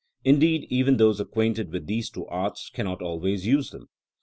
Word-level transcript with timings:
Indeed, 0.23 0.65
even 0.71 0.97
those 0.97 1.19
acquainted 1.19 1.71
with 1.71 1.85
these 1.85 2.09
two 2.09 2.25
arts 2.25 2.71
can 2.71 2.87
not 2.87 3.03
always 3.03 3.45
use 3.45 3.69
them. 3.69 3.87